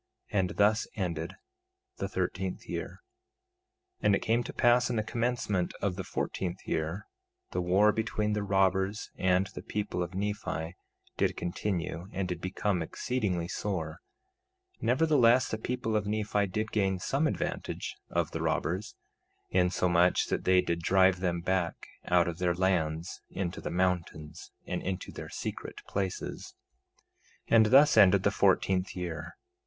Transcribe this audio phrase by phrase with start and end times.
[0.31, 1.35] And thus ended
[1.97, 3.03] the thirteenth year.
[3.99, 7.05] 2:17 And it came to pass in the commencement of the fourteenth year,
[7.51, 10.75] the war between the robbers and the people of Nephi
[11.17, 13.99] did continue and did become exceedingly sore;
[14.81, 18.95] nevertheless, the people of Nephi did gain some advantage of the robbers,
[19.51, 21.75] insomuch that they did drive them back
[22.05, 26.55] out of their lands into the mountains and into their secret places.
[27.51, 29.35] 2:18 And thus ended the fourteenth year.